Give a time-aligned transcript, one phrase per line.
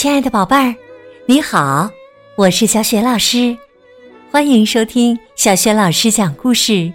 [0.00, 0.74] 亲爱的宝贝儿，
[1.26, 1.90] 你好，
[2.34, 3.54] 我是小雪老师，
[4.30, 6.90] 欢迎收听小雪老师讲故事，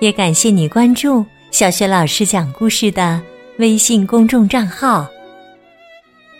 [0.00, 3.22] 也感谢你关注小雪老师讲故事的
[3.58, 5.08] 微信公众账号。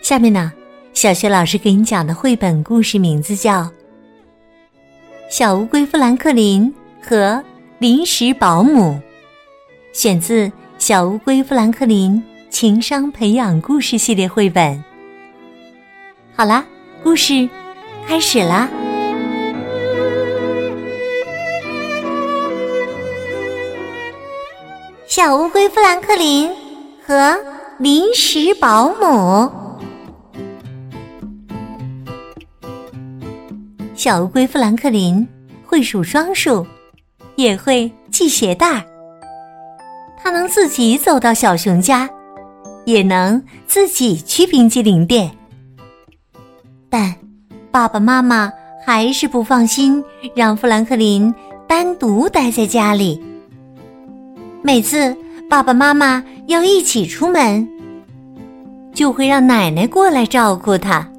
[0.01, 0.51] 下面呢，
[0.93, 3.61] 小雪老师给你讲的绘本故事名字叫
[5.29, 6.69] 《小乌龟富兰克林
[7.01, 7.41] 和
[7.77, 8.99] 临时保姆》，
[9.97, 10.47] 选自
[10.77, 12.11] 《小乌龟富兰克林》。
[12.49, 14.83] 情商培养故事系列绘本。
[16.35, 16.65] 好啦，
[17.03, 17.47] 故事
[18.07, 18.67] 开始啦！
[25.07, 26.49] 小乌龟富兰克林
[27.05, 27.37] 和
[27.77, 29.51] 临时保姆。
[33.93, 35.27] 小乌龟富兰克林
[35.63, 36.65] 会数双数，
[37.35, 38.83] 也会系鞋带儿。
[40.21, 42.09] 他能自己走到小熊家。
[42.85, 45.31] 也能自己去冰激凌店，
[46.93, 47.11] 但
[47.71, 48.53] 爸爸妈妈
[48.85, 50.03] 还是不放心
[50.35, 51.33] 让富兰克林
[51.67, 53.19] 单独待在家里。
[54.61, 55.17] 每次
[55.49, 57.67] 爸爸妈妈要一起出门，
[58.93, 61.09] 就会让奶奶过来照顾他。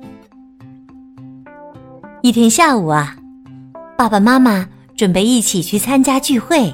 [2.22, 3.16] 一天下午啊，
[3.98, 6.72] 爸爸妈妈准备一起去参加聚会。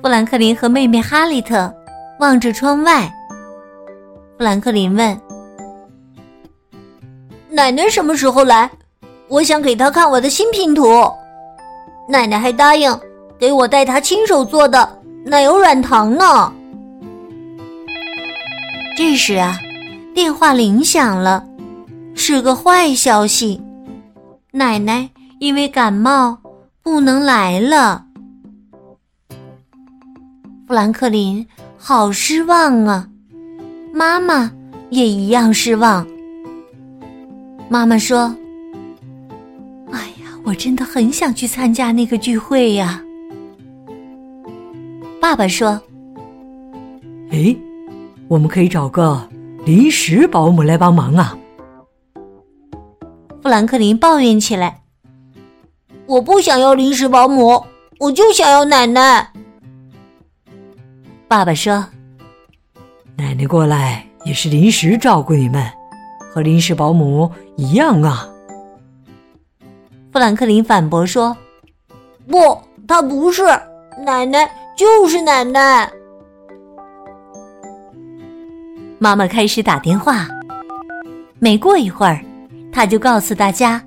[0.00, 1.74] 富兰克林和妹妹哈利特
[2.20, 3.12] 望着窗外。
[4.38, 5.20] 富兰克林问
[7.50, 8.70] ：“奶奶什么时候来？
[9.28, 11.10] 我想给她看我的新拼图。
[12.08, 12.98] 奶奶还答应
[13.38, 16.52] 给我带她亲手做的奶油软糖呢。”
[18.96, 19.56] 这时啊，
[20.14, 21.44] 电话铃响了，
[22.14, 23.62] 是个坏消息，
[24.50, 26.36] 奶奶因为感冒
[26.82, 28.04] 不能来了。
[30.66, 31.46] 富兰克林
[31.78, 33.06] 好失望啊！
[33.94, 34.50] 妈妈
[34.90, 36.06] 也一样失望。
[37.70, 38.34] 妈妈说
[39.92, 43.02] ：“哎呀，我真的很想去参加那个聚会呀。”
[45.20, 45.80] 爸爸说
[47.30, 47.54] ：“哎，
[48.26, 49.28] 我们可以找个
[49.66, 51.36] 临时保姆来帮忙啊。”
[53.42, 54.80] 富兰克林抱怨起来
[56.06, 57.62] ：“我不想要临时保姆，
[57.98, 59.30] 我就想要奶奶。”
[61.28, 61.84] 爸爸说。
[63.16, 65.62] 奶奶过来也是临时照顾你们，
[66.38, 68.28] 和临时保姆一样啊。
[70.12, 71.36] 富兰克林反驳说
[72.30, 72.56] ：“不，
[72.86, 73.42] 他不是
[74.06, 75.90] 奶奶，就是奶奶。”
[79.00, 80.28] 妈妈开始打电话，
[81.40, 82.20] 没过一会儿，
[82.72, 83.82] 他就告诉大家，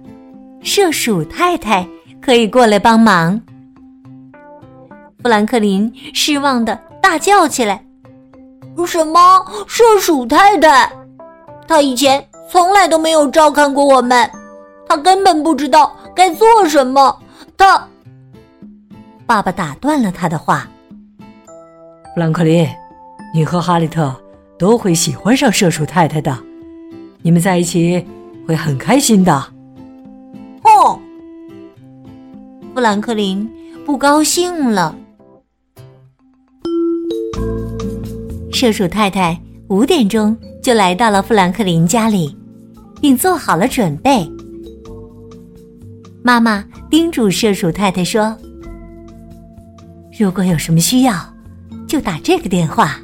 [0.61, 1.88] 射鼠太太
[2.22, 3.41] 可以过来帮忙。
[5.23, 7.81] 富兰克林失望的大叫起来。
[8.85, 10.91] 什么射鼠太太？
[11.67, 14.29] 她以前从来都没有照看过我们，
[14.85, 17.17] 他根本不知道该做什么。
[17.56, 17.88] 他，
[19.25, 20.67] 爸爸打断了他的话。
[22.13, 22.67] 富兰克林，
[23.34, 24.13] 你和哈利特
[24.59, 26.38] 都会喜欢上射鼠太太的，
[27.22, 28.06] 你们在一起
[28.45, 29.34] 会很开心的。
[30.66, 31.00] 哦，
[32.73, 33.50] 富兰克林
[33.85, 34.94] 不高兴了。
[38.51, 42.38] 射鼠太太五点钟就来到了富兰克林家里，
[43.01, 44.29] 并做好了准备。
[46.23, 48.38] 妈妈叮嘱射鼠太太说
[50.17, 51.16] ：“如果有什么需要，
[51.88, 53.00] 就打这个电话。”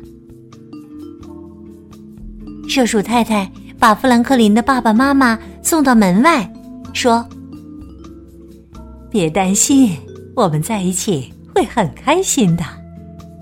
[2.70, 6.48] 射鼠太太把富兰克林的爸爸妈妈送到门外，
[6.94, 7.28] 说
[9.10, 9.98] ：“别担心，
[10.36, 12.64] 我们在一起会很开心的，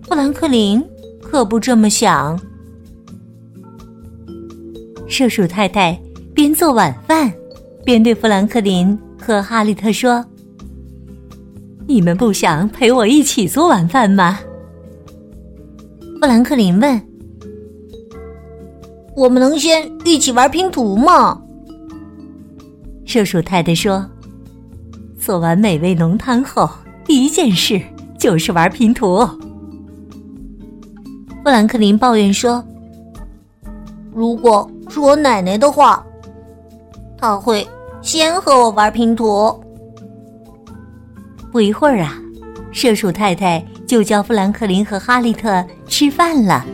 [0.08, 0.84] 富兰克林
[1.22, 2.40] 可不这么想。
[5.16, 5.98] 麝鼠太太
[6.34, 7.32] 边做晚饭，
[7.86, 10.22] 边对富兰克林和哈利特说
[11.88, 14.38] ：“你们不想陪我一起做晚饭吗？”
[16.20, 17.02] 富兰克林问
[19.16, 21.42] ：“我们能先一起玩拼图吗？”
[23.08, 24.06] 射鼠太太说
[25.18, 26.70] ：“做完美味浓汤后，
[27.06, 27.82] 第一件事
[28.20, 29.26] 就是玩拼图。”
[31.42, 32.62] 富兰克林抱怨说
[34.14, 36.02] ：“如果是我奶奶的话，
[37.18, 37.68] 她会
[38.02, 39.54] 先和我玩拼图。”
[41.52, 42.14] 不一会儿啊，
[42.72, 46.66] 射鼠太太就叫富兰克林和哈利特吃饭了。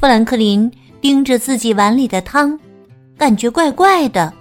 [0.00, 0.68] 富兰克林
[1.00, 2.58] 盯着自己碗里的汤，
[3.16, 4.32] 感觉怪怪的。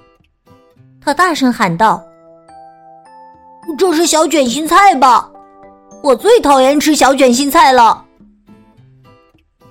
[0.99, 2.03] 他大声喊道
[3.77, 5.29] ：“这是小卷心菜吧？
[6.01, 8.03] 我最讨厌吃小卷心菜了。”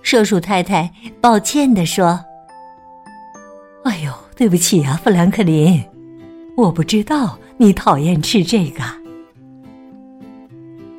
[0.03, 0.91] 射鼠太太
[1.21, 2.19] 抱歉地说
[3.85, 5.83] ：“哎呦，对不起啊，富兰克林，
[6.57, 8.83] 我不知道你讨厌吃这个。”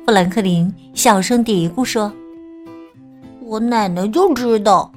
[0.04, 2.12] 富兰克林小声嘀咕说
[3.40, 4.90] ：“我奶奶就知道。”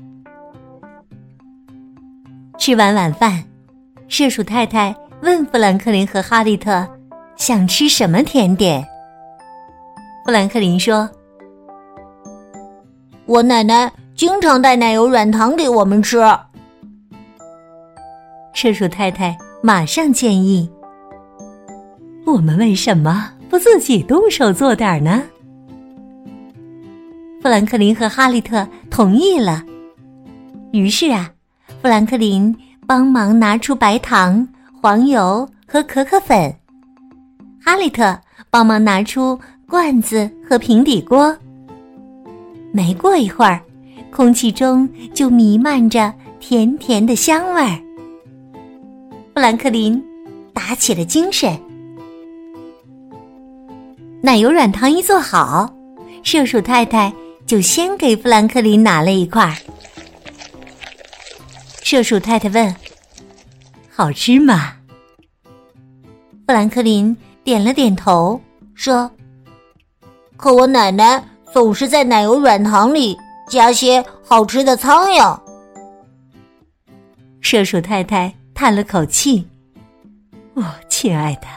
[2.58, 3.44] 吃完晚饭，
[4.08, 6.86] 射鼠太太问富兰克林和哈利特
[7.36, 8.86] 想吃什么甜点。
[10.26, 11.10] 富兰克林说
[13.28, 16.18] ：“我奶奶经常带奶油软糖给我们吃。”
[18.56, 20.68] 麝鼠太太马上建议
[22.26, 25.24] ：“我们为什么？”不自己动手做点呢？
[27.42, 29.64] 富兰克林和哈利特同意了。
[30.74, 31.32] 于是啊，
[31.82, 32.54] 富兰克林
[32.86, 34.46] 帮忙拿出白糖、
[34.82, 36.54] 黄油和可可粉，
[37.64, 38.20] 哈利特
[38.50, 39.40] 帮忙拿出
[39.70, 41.34] 罐子和平底锅。
[42.72, 43.62] 没过一会儿，
[44.12, 47.80] 空气中就弥漫着甜甜的香味儿。
[49.34, 50.04] 富兰克林
[50.54, 51.58] 打起了精神。
[54.22, 55.72] 奶油软糖一做好，
[56.24, 57.14] 麝鼠太太
[57.46, 59.56] 就先给富兰克林拿了一块。
[61.84, 62.76] 麝鼠太太问
[63.90, 64.74] ：“好吃吗？”
[66.46, 68.42] 富兰克林点了点头，
[68.74, 69.10] 说
[70.36, 71.24] ：“可我奶奶
[71.58, 73.18] 总是在奶油软糖里
[73.50, 75.40] 加些好吃的苍蝇。”
[77.42, 79.44] 射鼠太太叹了口气
[80.54, 81.48] ：“哦，亲爱的。”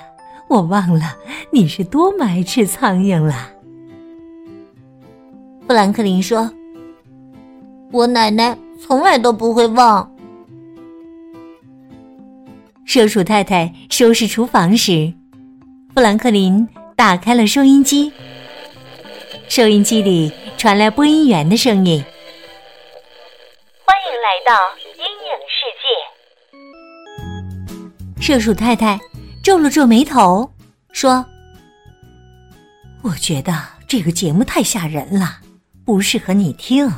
[0.49, 1.15] 我忘了
[1.51, 3.51] 你是多么爱吃苍蝇了，
[5.67, 6.51] 富兰克林说
[7.93, 10.11] ：“我奶奶从来都不会忘。”
[12.87, 15.13] 射鼠太太收拾厨房时，
[15.95, 16.67] 富兰克林
[16.97, 18.11] 打开了收音机。
[19.51, 22.01] 收音机里传来播音员的声音
[23.85, 24.55] ：“欢迎来到
[24.97, 25.67] 阴影世
[28.15, 28.97] 界。”射鼠太太。
[29.43, 30.49] 皱了皱眉头，
[30.93, 31.27] 说
[33.03, 33.53] ：“我觉得
[33.89, 35.39] 这个节目太吓人了，
[35.85, 36.89] 不适合你听。”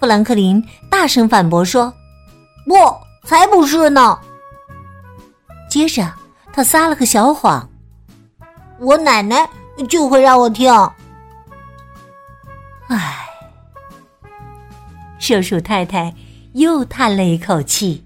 [0.00, 1.92] 富兰克林大声反驳说
[2.66, 2.74] ：“不，
[3.28, 4.18] 才不是呢！”
[5.68, 6.10] 接着
[6.50, 7.68] 他撒了个小谎
[8.80, 9.46] ：“我奶奶
[9.88, 10.72] 就会让我听。”
[12.88, 13.26] 唉，
[15.18, 16.14] 射鼠太太
[16.52, 18.04] 又叹了一口气。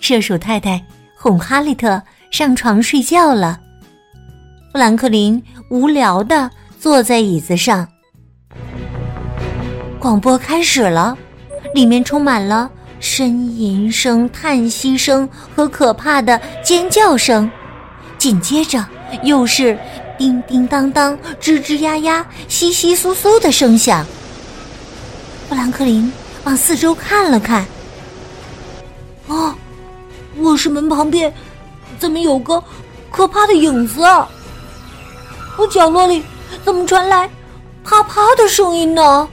[0.00, 0.84] 射鼠太太
[1.16, 3.58] 哄哈利特上床睡觉了。
[4.72, 7.86] 富兰克林无聊的坐在椅子上。
[9.98, 11.16] 广播开始了，
[11.74, 12.70] 里面充满了
[13.00, 17.50] 呻吟声、叹息声和可怕的尖叫声。
[18.22, 18.86] 紧接着
[19.24, 19.76] 又是
[20.16, 24.06] 叮叮当当、吱吱呀呀、窸窸窣窣的声响。
[25.48, 26.12] 富兰克林
[26.44, 27.66] 往四周看了看，
[29.26, 29.52] 哦。
[30.38, 31.34] 卧室门旁边，
[31.98, 32.62] 怎么有个
[33.10, 34.02] 可怕的影子？
[35.58, 36.22] 我角落里
[36.64, 37.28] 怎么传来
[37.82, 39.28] 啪啪的声音呢？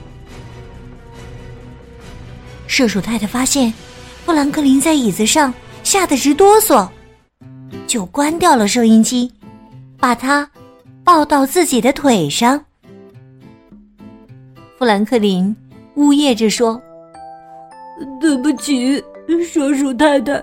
[2.66, 3.72] 射手太太发现
[4.26, 5.54] 富兰克林在椅子上
[5.84, 6.88] 吓得直哆嗦，
[7.90, 9.28] 就关掉了收音机，
[9.98, 10.48] 把它
[11.02, 12.64] 抱到自己的腿上。
[14.78, 15.54] 富兰克林
[15.96, 16.80] 呜咽着说
[18.20, 20.40] ：“对不起，麝鼠太太。”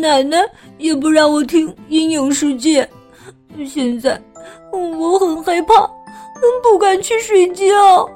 [0.00, 0.38] 奶奶
[0.78, 2.88] 也不让我听《阴影世界》，
[3.66, 4.16] 现在
[4.70, 5.74] 我很害怕，
[6.62, 8.08] 不敢去睡觉。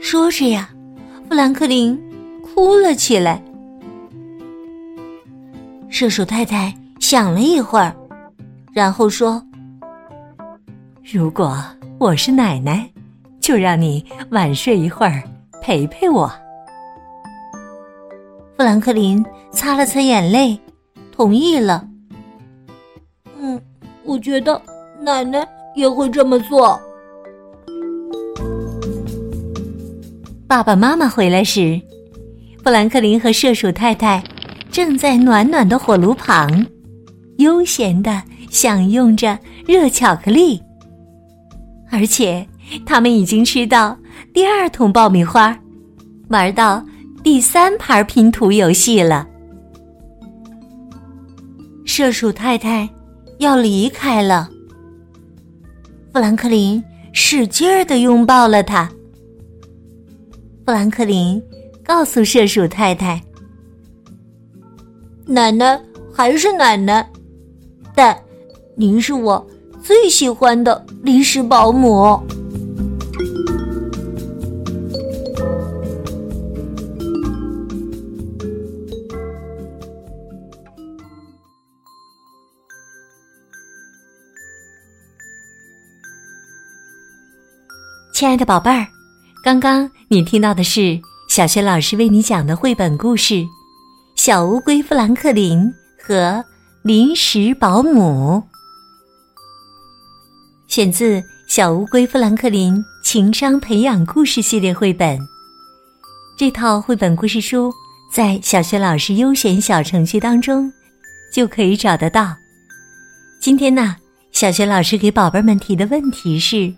[0.00, 0.70] 说着呀，
[1.28, 2.00] 富兰克林
[2.40, 3.42] 哭了起来。
[5.90, 7.94] 麝鼠太太想了一会儿，
[8.72, 9.42] 然后说
[11.02, 11.56] ：“如果
[11.98, 12.88] 我是奶奶，
[13.40, 15.22] 就让你晚睡一会儿，
[15.62, 16.30] 陪陪我。”
[18.56, 20.58] 富兰克林擦了擦眼泪，
[21.12, 21.86] 同意了。
[23.38, 23.60] 嗯，
[24.04, 24.60] 我觉得
[25.00, 26.78] 奶奶也会这么做。
[30.48, 31.80] 爸爸妈妈回来时，
[32.62, 34.22] 富兰克林和射鼠太太
[34.76, 36.66] 正在暖暖的火炉旁，
[37.38, 40.60] 悠闲的享用着热巧克力，
[41.90, 42.46] 而且
[42.84, 43.96] 他们已经吃到
[44.34, 45.58] 第二桶爆米花，
[46.28, 46.84] 玩到。
[47.24, 49.26] 第三盘拼图游戏了。
[51.86, 52.86] 麝鼠太太
[53.38, 54.50] 要离开了，
[56.12, 58.88] 富兰克林使劲儿的拥抱了他。
[60.66, 61.42] 富兰克林
[61.82, 63.20] 告诉麝鼠太太
[65.28, 65.78] ：“奶奶
[66.14, 67.10] 还是奶奶，
[67.96, 68.16] 但
[68.76, 69.44] 您是我
[69.82, 72.20] 最喜欢的临时保姆。
[88.14, 88.86] 亲爱的宝贝儿，
[89.44, 93.34] 刚刚你听到的是小学老师为你讲的绘本故事
[94.16, 96.42] 《小乌龟富兰克林和
[96.82, 98.42] 临时保姆》，
[100.66, 105.18] 选自《小乌龟富兰克林情商培养故事系列绘本》。
[106.36, 107.70] 这套绘本故事书
[108.10, 110.72] 在小学老师优选小程序当中
[111.32, 112.34] 就可以找得到。
[113.38, 113.96] 今天呢，
[114.32, 116.74] 小学老师给宝贝们提的问题是。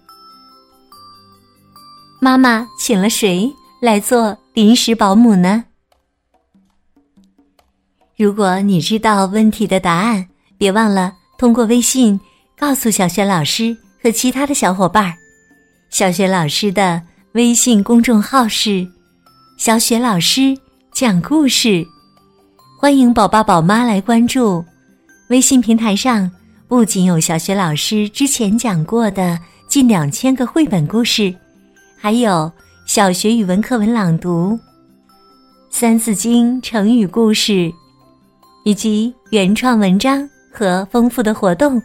[2.21, 3.49] 妈妈请了谁
[3.81, 5.65] 来做临时保姆呢？
[8.19, 10.27] 如果你知道问题的答案，
[10.59, 12.19] 别忘了通过微信
[12.59, 15.15] 告诉小雪老师和其他的小伙伴儿。
[15.89, 17.01] 小雪老师的
[17.35, 18.85] 微信公众号是
[19.57, 20.53] “小雪老师
[20.91, 21.87] 讲故事”，
[22.81, 24.65] 欢迎宝爸宝妈来关注。
[25.31, 26.29] 微信平台上
[26.67, 31.33] 不仅有小雪老师之前讲过的近两千个绘本故事。
[31.97, 32.51] 还有
[32.85, 34.55] 小学语文课文朗读、
[35.71, 37.73] 《三字经》成语故事，
[38.69, 41.81] 以及原创文章和丰富的活动。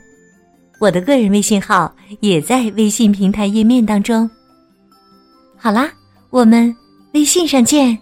[0.81, 4.29] 我的个人微信号也在微信平台页面当中。
[5.55, 5.89] 好啦，
[6.29, 6.75] 我们
[7.13, 7.97] 微信上见。